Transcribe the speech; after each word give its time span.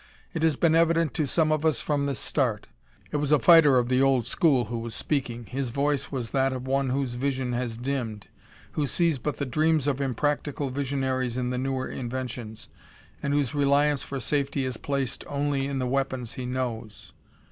It 0.33 0.41
has 0.41 0.55
been 0.55 0.73
evident 0.73 1.13
to 1.13 1.27
some 1.27 1.51
of 1.51 1.63
us 1.63 1.79
from 1.79 2.07
the 2.07 2.15
start." 2.15 2.69
It 3.11 3.17
was 3.17 3.31
a 3.31 3.37
fighter 3.37 3.77
of 3.77 3.87
the 3.87 4.01
old 4.01 4.25
school 4.25 4.65
who 4.65 4.79
was 4.79 4.95
speaking; 4.95 5.45
his 5.45 5.69
voice 5.69 6.11
was 6.11 6.31
that 6.31 6.53
of 6.53 6.65
one 6.67 6.89
whose 6.89 7.13
vision 7.13 7.53
has 7.53 7.77
dimmed, 7.77 8.25
who 8.71 8.87
sees 8.87 9.19
but 9.19 9.37
the 9.37 9.45
dreams 9.45 9.85
of 9.85 10.01
impractical 10.01 10.71
visionaries 10.71 11.37
in 11.37 11.51
the 11.51 11.59
newer 11.59 11.87
inventions, 11.87 12.67
and 13.21 13.31
whose 13.35 13.53
reliance 13.53 14.01
for 14.01 14.19
safety 14.19 14.65
is 14.65 14.75
placed 14.77 15.23
only 15.27 15.67
in 15.67 15.77
the 15.77 15.85
weapons 15.85 16.33
he 16.33 16.47
knows. 16.47 17.13